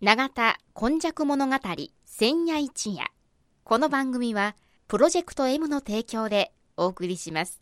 [0.00, 1.56] 永田今昔物語
[2.06, 3.10] 千夜一夜。
[3.64, 4.54] この番組は
[4.86, 7.60] プロジェクト M の提供でお送りします。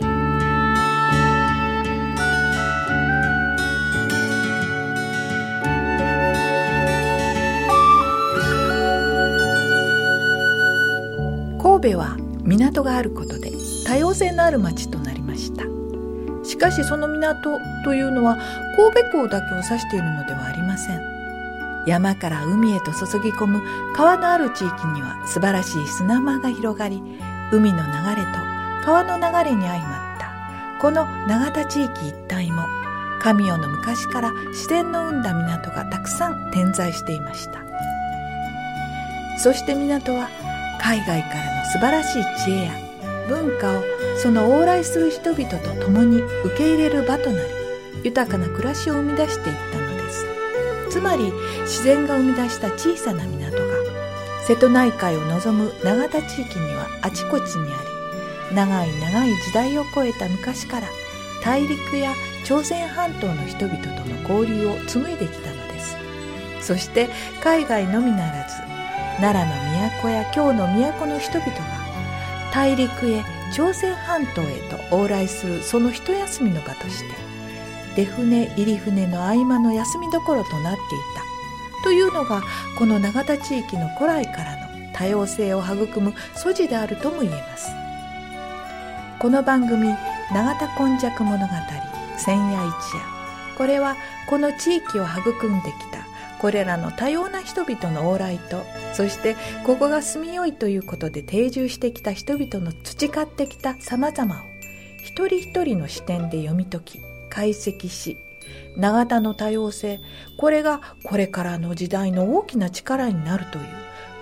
[0.00, 0.08] 神
[11.92, 13.52] 戸は港があることで
[13.86, 15.62] 多様性のある町となりました。
[16.42, 18.36] しかしその港というのは
[18.74, 21.15] 神戸港だけを指しているのではありません。
[21.86, 23.62] 山から海へと注ぎ込む
[23.94, 27.00] 川のある地域には素晴らしい砂間が広がり
[27.52, 28.38] 海の流れと
[28.84, 30.26] 川の流れに相まった。
[30.80, 32.66] この永田地域一帯も
[33.20, 37.64] 神代の昔から自然の生んだ港がたくさん点在していました。
[39.38, 40.28] そして港は
[40.80, 42.72] 海外からの素晴らしい知恵や
[43.28, 43.82] 文化を
[44.18, 47.48] その往来する人々と共に受け入れる場となり
[48.04, 49.85] 豊かな暮らしを生み出していったの
[50.96, 53.62] つまり自然が生み出した小さな港が
[54.46, 57.76] 瀬戸内海を望む永田地域にはあちこちにあ
[58.50, 60.88] り長い長い時代を超えた昔から
[61.44, 62.14] 大陸や
[62.46, 65.96] 朝鮮半島の人々との交流を紡いできたのです。
[66.62, 67.10] そして
[67.42, 68.56] 海外のみならず
[69.20, 71.54] 奈良の都や京の都の人々が
[72.54, 77.35] 大陸へ朝鮮半島へと往来するその一休みの場として
[77.96, 80.82] 出船入り船の合間の休みどころとなってい
[81.14, 81.82] た。
[81.82, 82.42] というのが
[82.78, 87.70] この永田地域の古来からの多様性を育む素地であるとも言えます。
[89.18, 89.88] この番組
[90.32, 91.52] 「永田今昔物語
[92.18, 93.00] 千夜一夜」
[93.56, 93.96] これは
[94.28, 96.00] この地域を育んできた
[96.38, 104.44] これらの多様な人々の往来とそしてここが住みよいということで定住してきた人々の培ってきた様々を
[105.02, 107.00] 一人一人の視点で読み解き
[107.36, 108.16] 解析し
[108.78, 110.00] 永田の多様性
[110.38, 113.64] これがこれからの時代の大きな力になるという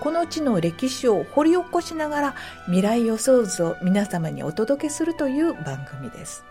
[0.01, 2.35] この地の歴史を掘り起こしながら
[2.67, 6.45] 未来予想図を皆様にお届けするという番組です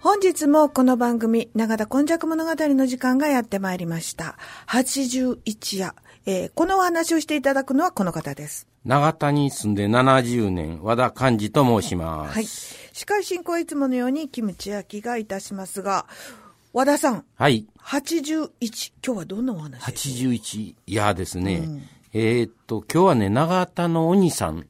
[0.00, 4.38] 本日もこの番組、長田今昔物語の時間がやってまいりました。
[4.68, 5.94] 81夜。
[6.24, 8.69] えーこのお話をしていただくのはこの方です。
[8.84, 12.34] 長田に住んで70年、和田寛治と申します。
[12.34, 12.46] はい。
[12.46, 16.06] 司会進行はいつものように、キムチ焼きがいたしますが、
[16.72, 17.66] 和田さん、はい。
[17.82, 18.48] 81。
[19.04, 19.70] 今日はどんなお話？
[19.72, 21.82] ですか81、いやですね。
[22.14, 24.66] えーっと、今日はね、長田の鬼さん。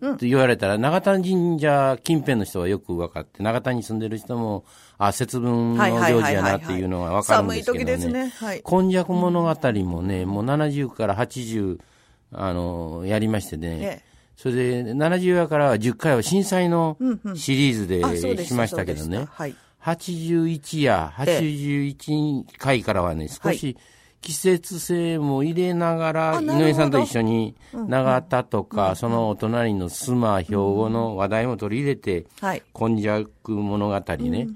[0.00, 4.64] と言われたら、長田神社近辺の人はよく分かって、長田に住んでる人も、
[4.96, 7.80] あ、節分の行事やなっていうのが分かるんですけどね。
[7.80, 11.80] 寒い時ですねはい今昔物語もね、もう70から80、
[12.32, 13.78] あの、やりましてね。
[13.80, 14.02] ええ。
[14.36, 16.96] それで、70夜からは10回は震災の
[17.34, 19.26] シリーズでしましたけどね。
[19.30, 19.54] はい。
[19.82, 23.76] 81や81回からはね、少し
[24.20, 32.62] 季節性も入れながら、井上さんと一緒に長田とか、そのお隣の須磨、兵庫の話題も取り入れて、はい。
[32.72, 34.48] 今昔物語ね、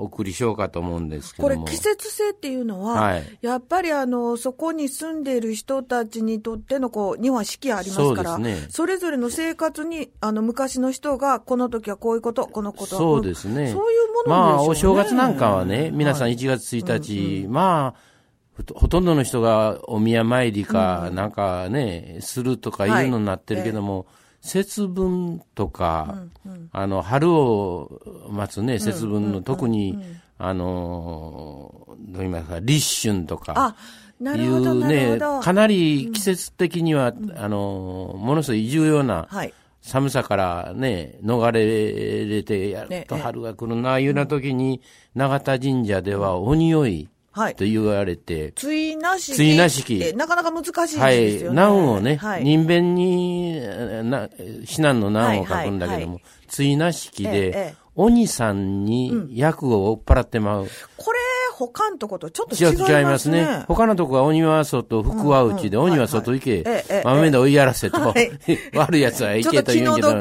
[0.00, 1.54] お送りしようかと思うんですけども。
[1.54, 3.38] これ季節性っていうのは、はい。
[3.42, 8.66] やっぱりあの、そこに住んでいる人たちにとってのこう、日本は四季ありますから、そね。
[8.70, 13.72] それぞれの生活に、あの、昔の人が、この時はこういうこと、このことそうですね。
[13.72, 14.54] そういうものね。
[14.54, 16.36] まあ、お正月なんかはね、皆さんはい。
[16.36, 18.10] 1月1日、まあ、
[18.56, 24.06] ほとほとんどの人がお宮参りか、なんかね、するとかいうのになってるけども、
[24.40, 26.24] 節分とか、
[26.72, 29.98] あの、春を待つね、節分の、特に、
[30.38, 33.76] あの、どう言いますか、立春とか、
[34.20, 35.40] いうね、ど。
[35.40, 39.54] かなり季節的には、あの、ものすごい重要な、はい。
[39.82, 44.82] 寒さからね、逃れれて、やっと春が来るな、いうような時に、
[45.14, 47.08] 永田神社では鬼酔い
[47.40, 47.54] はい。
[47.54, 47.64] と。
[47.64, 50.14] 言われて、追なし追なしき。
[50.14, 51.52] なかなか難しいですよはね。
[51.52, 52.44] い、難をね、はい。
[52.44, 53.60] 人弁に、
[54.04, 54.28] な、
[54.64, 60.68] 至難の難を書くんだけどはいはいも、追なしきえええ鬼さんに役を追っ払ってまう。
[60.96, 61.18] これ、
[61.52, 62.98] 他のとことちょっと違いますね。
[62.98, 63.64] 違いますね。
[63.68, 65.84] 他のとこは鬼は外、福は内で、うん。
[65.84, 66.84] うん鬼は外行け。
[67.04, 68.30] 豆で追いやらせとはい、
[68.74, 70.14] 悪い奴は行けと言うんけど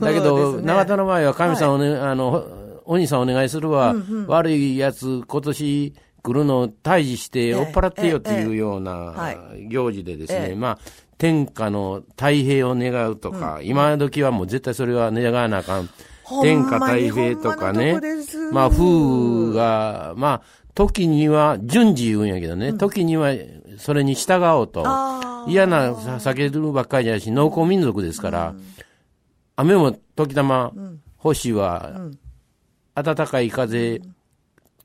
[0.00, 2.44] だけど、長田の場合は神さんをね、あの、
[2.84, 3.94] 鬼さんお願いするわ、
[4.26, 9.34] 悪い奴、今年来るのを退治して追っ払ってよっていうような
[9.68, 10.78] 行事でですね、まあ、
[11.18, 15.88] 天下の太平を願うとか、今時はもう絶対それは願わなあかん。
[16.42, 18.00] 天下太平とかね
[18.52, 18.66] ま。
[18.66, 20.42] あ、風が、まあ、
[20.74, 23.32] 時には順次言うんやけどね、時には
[23.78, 24.84] それに従おうと。
[25.46, 28.54] 嫌な避けるばっかりじゃし、農耕民族ですから、
[29.56, 30.72] 雨も時たま、
[31.16, 32.08] 星は、
[32.94, 34.02] 暖かい風、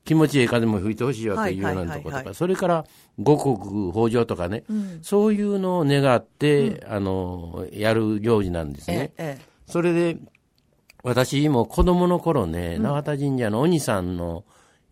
[0.08, 2.86] 気持ちいい風も吹いてほしいよというようなところとか、それから
[3.18, 9.12] 五穀豊穣とかね、うん、そういうのを願って、うん、あの、やる行事なんですね。
[9.18, 10.16] ええ、それで、
[11.02, 14.44] 私も子供の頃ね、永田神社の鬼さんの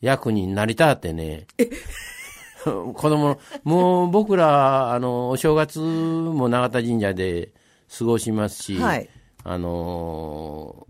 [0.02, 1.46] 役になりたってね、
[2.66, 7.52] 子供の、もう僕ら、あの、お正月も永田神社で
[7.98, 9.08] 過ごしますし、はい、
[9.44, 10.85] あの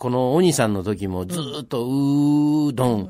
[0.00, 3.02] この鬼さんの時もずっと、うーどん、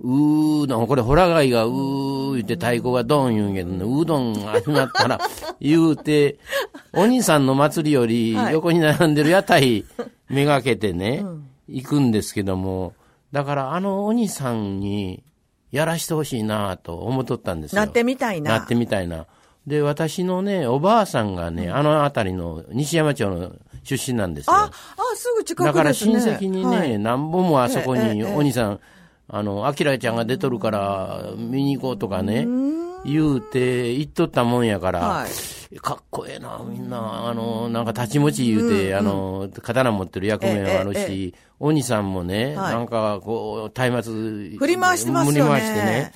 [0.00, 5.20] うーどん、これ、ホラガイがうー言って太鼓がどん言うんけどね、うどん始まったら
[5.62, 6.40] 言うて、
[6.94, 9.84] 鬼さんの祭りより横に並んでる屋台
[10.28, 11.24] めがけてね、
[11.68, 12.94] 行くんですけども、
[13.30, 15.22] だからあの鬼さんに
[15.70, 17.82] やらしてほしいなと思っとったんですよ。
[17.82, 18.58] なってみたいな。
[18.58, 19.26] なってみたいな。
[19.68, 24.52] で、私のね、おばあさんがね、あの辺りの西山町の出身なんですよ。
[24.54, 24.70] あ、あ、
[25.16, 25.72] すぐ近くですね。
[25.72, 28.80] だから親戚にね、はい、何本もあそこに、お兄さん、
[29.28, 32.46] あの、アキラちゃんが出とるから見に行こうとかね、
[33.04, 35.26] 言うて行っとったもんやから、は
[35.72, 44.58] い、かっこええな、みんな、あの、なんか立ち持ち言うて、うん、あの、刀持ってる役目もあるし、お兄さんもね、はい、なんかこう、松明。
[44.58, 45.50] 振り回してますよね。
[45.50, 46.12] 振り回してね。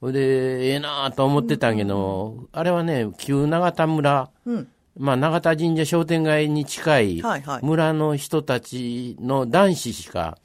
[0.00, 4.68] それで、ええなと思ってたんけど、うん、あれはね、旧長田村、うん、
[4.98, 7.22] まあ、長田神社商店街に近い
[7.62, 10.38] 村の人たちの男子しか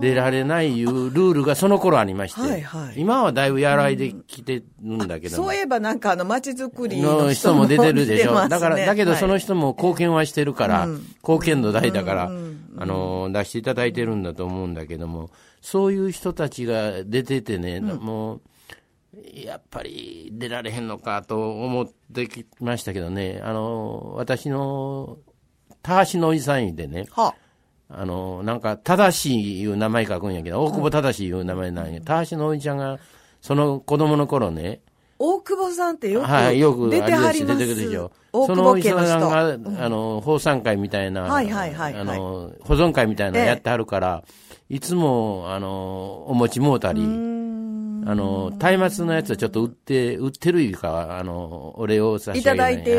[0.00, 8.42] 出られないいうルールがその頃ありまして、はいはい、今はだいぶやらいできてるんだけど、うん、そういえばなんかあの街づくりの人も出てるでしょ。
[8.42, 10.88] ね、だから、だけどその人も貢献はしてるから、はい、
[11.22, 12.30] 貢献度大だから、
[12.78, 15.30] あの、出していただいてるんだと思うんだけども、
[15.60, 18.40] そういう人たちが出ててね、うん、もう、
[19.34, 25.18] やっぱり出られへんのかと思ってきましたけどね、あの、私の、
[25.82, 27.34] 田橋のおじさんでね、は
[27.88, 32.00] あ、あの、なんか、正しいいう名前書くんやけど、大久保正しいいう名前なんや。
[32.00, 32.98] 田橋のおじちゃんが、
[33.40, 34.80] その子供の頃ね、
[35.18, 37.58] 大久保さんってよくはい、よく出てはります。
[37.58, 38.12] 出てくるでしょ。
[38.32, 44.32] そのおじさんが、うん、あの、放産会みたいな、はいはいはい、はい、あの、保存会みたいなのやってはるから、え
[44.70, 47.00] え、いつも、あの、お餅もうたり、
[48.08, 52.42] あの、松明のやつはちょっと売って、売ってるいうか、あの、お礼をさせてい。
[52.44, 52.98] ただいてる、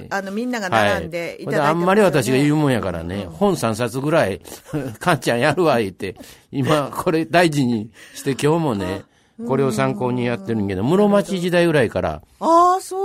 [0.00, 1.46] はい、あの、みんなが並んでい。
[1.46, 4.42] ただいて、ね、あんまり私が言うもんやからね、うん、本3冊ぐらい、
[5.00, 6.16] かんちゃんやるわ、言って、
[6.52, 9.04] 今、これ大事にして今日もね、
[9.48, 12.22] これを参考にやってるんけど、室町時代ぐらいから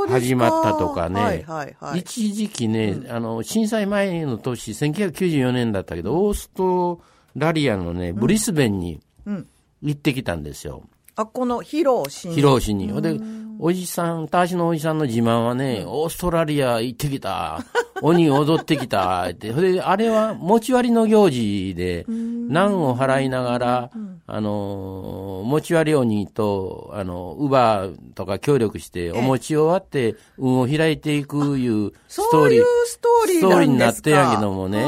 [0.09, 1.45] 始まったとかね、
[1.95, 7.01] 一時期ね、あの、震災前の年、1994年だったけど、オースト
[7.35, 8.99] ラリアのね、ブリスベンに
[9.81, 10.83] 行ってきたんですよ。
[11.19, 12.37] あ、この披露しに。
[12.37, 13.01] 披露しに。
[13.01, 13.19] で、
[13.59, 17.59] おじさん、たしのおじさんの自慢はね、オーストラリア行ってきた。
[18.01, 19.25] 鬼踊ってきた。
[19.29, 19.51] って。
[19.51, 23.91] で、あれは、持ち割りの行事で、難を払いながら、
[24.27, 32.61] あの、持ち割り鬼と、あの、乳母とか協力して、お餅を割って、運を開いていくいうストーリー。
[32.61, 34.85] そういうストーリーストーリーになってやけどもね、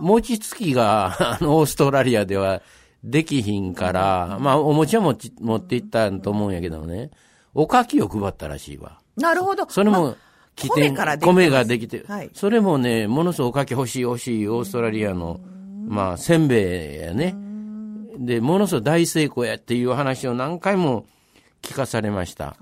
[0.00, 2.60] 餅つきが、 あの、オーストラリアでは、
[3.04, 7.10] できひんから、まあ、お餅は持ち持っていったと思うんやけどね、
[7.54, 9.00] おかきを配ったらしいわ。
[9.16, 9.68] なるほど。
[9.68, 10.16] それも、
[10.56, 15.40] 起点、米ができて、はい、それもね、ものすごくおかき欲しい欲しいオーストラリアの、
[15.86, 17.36] まあ、せんべいやね。
[18.18, 21.06] で、ものすごく大成功やっていう話を何回も
[21.62, 22.56] 聞かされました。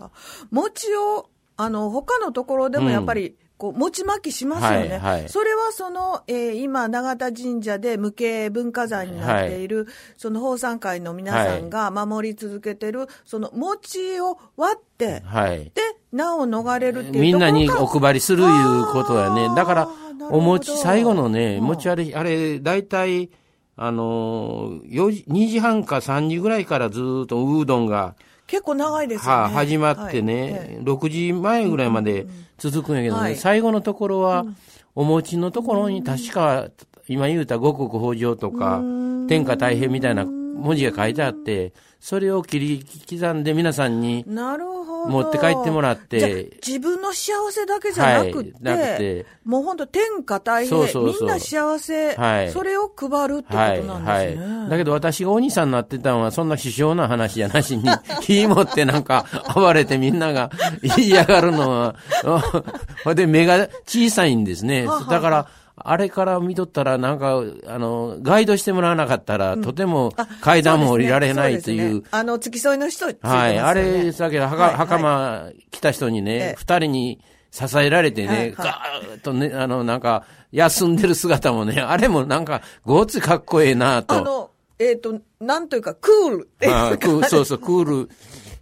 [0.50, 4.98] 餅を、あの、他のところでもやっぱり、うんこう、餅巻きしますよね。
[4.98, 9.86] はいはい、それはその、えー、今、永田神社で無形文化財になっている、はい、
[10.16, 15.82] その法産会の皆さんが守り続けてる、その餅を割って、はい、で、
[16.12, 19.48] 名を逃れるっていうみんなにお配りするいうことやね。
[19.54, 19.88] だから、
[20.30, 23.30] お餅、最後のね、餅あれ、あれ、大体、
[23.76, 28.14] あのー、4時、2時半か3時ぐらいからずっとうどんが、
[28.46, 29.32] 結構長いですよね。
[29.32, 32.26] はあ、始まってね、はい、6時前ぐらいまで
[32.58, 34.46] 続くんやけどね、はい、最後のところは、
[34.94, 36.68] お餅のところに確か、
[37.08, 38.80] 今言うた五穀豊穣とか、
[39.28, 44.24] 天下太平みたいな文字が書いてあって、それを切り刻んで皆さんに
[45.08, 46.58] 持って帰ってもらって。
[46.66, 53.94] 自分の幸せだけじゃなくて、はい、くてもう本当天下太平そうみんな幸せ、はい、それを配るってことなんですね。
[54.06, 57.84] はい、はい、だけど私がお兄さんになってたのはそんな首相な話じゃなしに、
[58.22, 60.50] 火持ってなんか暴れてみんなが
[60.98, 61.94] 嫌がるのは、
[63.04, 64.86] ほで目が小さいんですね。
[65.08, 65.46] だから、
[65.78, 71.82] あれから見とったら、なんか、あの、ガイドしてもらわなかったら、うん、とても階段も降りられないという。
[71.82, 73.58] うねうね、あの、付き添いの人、ね、はい。
[73.58, 84.14] あれ、さっき、はか、袴来た人にね、二、人に支えられてね、はいはい、ガーッとね、あの、なんか、休んでる姿もね、 あれもなんか、ごつかっこええなと。
[84.14, 87.28] あの、えっ、と、なんというか、クールっていうあークーか。
[87.28, 88.10] そうそう、クール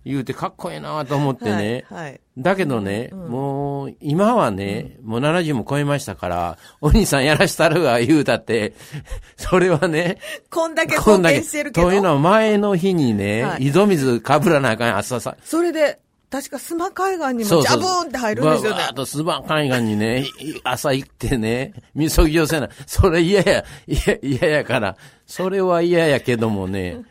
[0.05, 1.85] 言うてかっこええなと思ってね。
[1.89, 2.05] はい。
[2.05, 8.75] はいだけどね、もう、今はね、もう70も超えましたから、お兄さんやらしたるわ言うたって、
[9.39, 10.19] それはね、
[10.51, 11.37] こんだけ貢こんだけ。
[11.37, 11.87] 献してるけど。
[11.87, 15.37] というのは前の日にね、はい井戸水かぶらなあかん朝さ。
[15.45, 18.95] それで、確かスマ海岸にもジャブーンって入るんですよねわわーっ。
[18.95, 22.69] とスバ海岸にね、い朝行ってね、みそぎ寄せな。
[22.89, 24.97] それ嫌や、嫌嫌やから。
[25.25, 27.03] それは嫌やけどもね、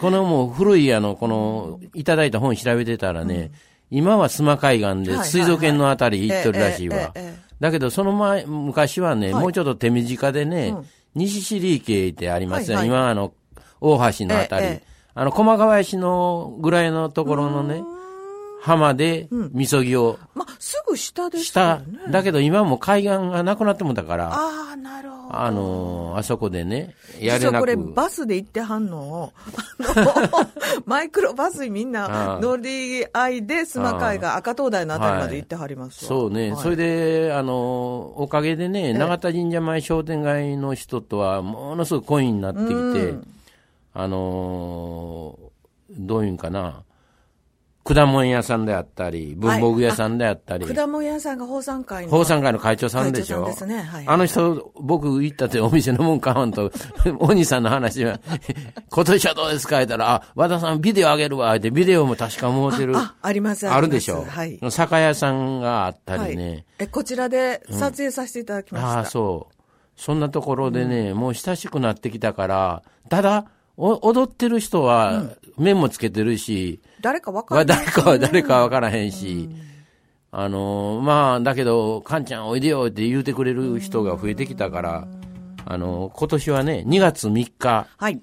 [0.00, 3.52] このもう古いあの、この、いただいた本調べてたらね、
[3.90, 7.12] 今は須磨海岸で水族園のあたり行ってるらしいわ。
[7.60, 9.42] だけどその前、昔はね、はい。
[9.42, 10.86] もうちょっと手短でね、うん。
[11.14, 12.82] 西尻池ってありますよ。
[12.82, 13.34] 今あの、
[13.80, 14.80] 大橋のあたり。
[15.14, 17.84] あの、駒川石のぐらいのところのね、
[18.62, 22.10] 浜で、みそぎをまあ、すぐ下ですしたよね。。
[22.10, 25.50] だけど今もう海岸がなくなってもだから、あ、ああ、なるほど。
[25.50, 27.92] のーあそこでね、やれな実はこれく。
[27.92, 29.00] バスで行ってはんの。
[29.00, 29.32] を、
[30.86, 36.08] マイクロバスにみんああな乗り合いで、スマ海が赤灯台のあたりまで行ってはりますわ。
[36.08, 36.62] そうね、はい。
[36.62, 43.26] それで、あのーおかげでね、永田神社前商店街の人とはものすごくコインになってきて、うん。
[43.94, 45.52] あのー
[45.98, 46.84] どういうんかな、
[47.84, 52.10] 果物屋さんであったり、文房具屋さんであったり、果物屋さんが宝山会の。
[52.10, 53.42] 宝山会の会長さんでしょ？
[53.44, 56.70] 会長さんですねはいあの人、僕行ったってお店のもん買わんと、
[57.18, 58.20] お兄さんの話は、
[58.90, 59.76] 今年はどうですか？
[59.78, 62.96] 言ったら、あ、和田さんビデオあげるわ、ってビデオも確か持ってる。
[62.96, 64.20] あ、あります、あるでしょ？
[64.20, 64.58] りますはい。
[64.70, 66.48] 酒屋さんがあったりね。
[66.48, 68.90] はいえ、こちらで撮影させていただきました。
[68.90, 69.54] ああ、そう。
[69.96, 75.24] そんなところでね、もう親しくなってきたから、ただ、お踊ってる人は、
[75.58, 79.48] 面もつけてるし、誰かわかはんない、誰かは誰かわからへんし、
[80.30, 85.06] あのーまあ、だけど、カンちゃんおいでよって言うてくれる人が増えてきたから、
[85.64, 88.20] あのー今年はね、2月3日、はい。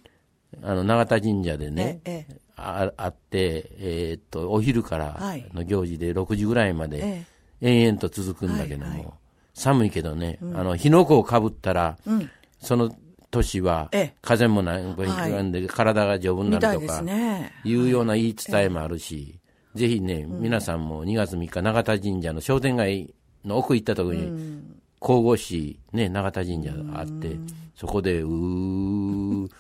[0.64, 5.48] あの、永田神社でね、ええああって、えーっと、お昼からはい。
[5.54, 7.26] の行事で6時ぐらいまで、
[7.62, 9.08] え延々と続くんだけども、はいはい。
[9.54, 12.30] 寒いけどね、あの、火の粉をかぶったら、うん。
[12.60, 12.92] その
[13.32, 17.54] 年はええ、風邪もない、はいんで体が丈夫になるとか、ね。
[17.64, 19.40] いうような言い伝えもあるし、
[19.76, 23.14] ぜひね、皆さんも2月3日、永田神社の商店街
[23.46, 24.62] の奥行ったところに、
[25.00, 27.38] 神々しい、ね、永田神社があって、
[27.76, 29.52] そこで、うー、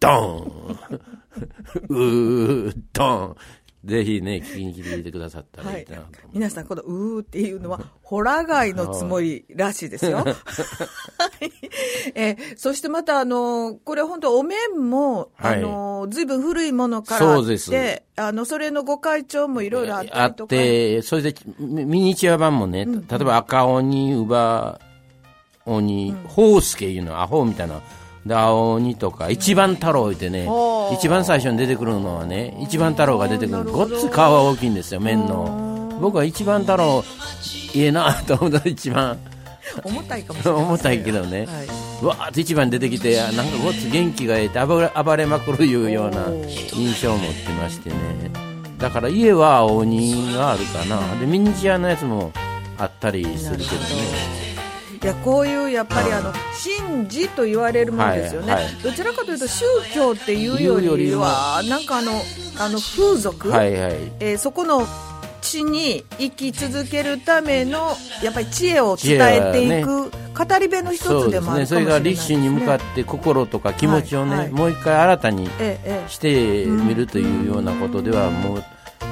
[0.00, 0.78] ドーン。
[1.88, 3.36] うー、ドーン
[3.88, 6.04] ぜひね、聞きに来てくださったらはいいなと。
[6.32, 10.18] 皆さん、このうーっていうのは、 ホラ貝のつもりらしいですよ。
[10.18, 10.34] はい
[12.14, 20.50] えーそしてまた、あの、これ本当お面も、はいあの、ずいぶん古いものからあって、あの、それのご会長もいろいろあったあっりとか。
[20.50, 24.80] て、それでミミニチュア版もね、例えば赤鬼、乳母
[25.64, 27.80] 鬼、ホウスケいうの、アホみたいな。
[28.26, 30.48] で、青鬼とか、一番太郎ってね
[30.92, 33.64] 一番最初に出てくるのはね、一番太郎が出てくる。
[33.64, 35.98] ごっつ顔は大きいんですよ、面の。
[36.00, 37.04] 僕は一番太郎、
[37.74, 39.18] いいなと思った一番、
[39.84, 41.46] 重たいかもしれない、重たいけどね。
[41.46, 42.04] はい。
[42.04, 46.26] わーって一番出てきて、あなんかごっつ元気がええって暴れ暴れまくるいうような
[46.72, 47.96] 印象を持ってましてね。
[48.78, 51.00] だから家は鬼があるかな。
[51.18, 52.32] で、ミニチュアのやつも
[52.78, 54.47] あったりするけどね。
[55.00, 56.32] いやこういうやっぱりあの
[56.90, 58.74] 神事と言われるものですよね、はいはい。
[58.82, 59.64] どちらかというと宗
[59.94, 62.12] 教っていうよりはなんかあの
[62.58, 63.92] あの風俗、はいはい。
[64.20, 64.86] えーそこの
[65.40, 70.98] 地に生き続けるためのやっぱり知恵を伝えていく、語り部の一。
[70.98, 74.38] つでもあるかそれが立身に向かって心とか気持ちをね、はい。
[74.40, 75.48] はいもう一回新たに
[76.08, 78.64] してみるというようなことでは、もう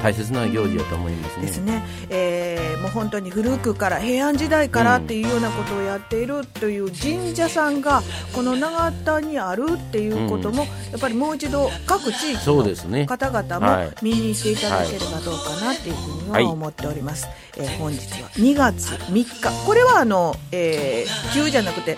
[0.03, 1.43] 大切な行事だと思いますね。
[1.43, 13.01] えですね、えーもう本当に古くから平安時代からっていうようなことをやっているという神社さんがこの長田にあるっていうことも、やっぱりもう一度各地域そうですね。
[13.01, 13.87] の方々はい。
[13.87, 17.27] も見に行っていただければどうかなっていうふうにはいは思っております、
[17.57, 19.65] えー本日は2月3日。
[19.65, 21.97] これはあの、えー急じゃなくて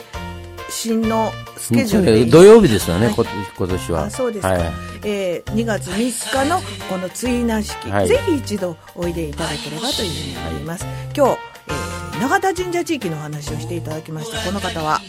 [0.80, 3.16] 新のスケジュールでいい土曜日ですよね、はい。
[3.16, 3.26] こ
[3.58, 4.06] 今年は。
[4.06, 4.62] あそうですか、はい。
[5.04, 8.08] えー2月3日のこの追な式、はい。
[8.08, 14.40] ぜひ一度おいでいただければというふうに思います、今日、えー永田神社地域のお話をしていただきました。
[14.46, 15.02] この方は？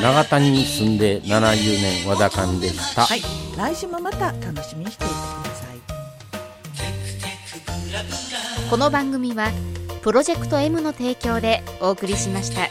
[0.00, 3.02] 長田に住んで70年和田勘でした。
[3.02, 3.22] はい。
[3.56, 5.66] 来週もまた楽しみにしていてくださ
[8.66, 8.70] い。
[8.70, 9.52] この番組は
[10.02, 12.68] プロジェクト M の提供でお送りしました。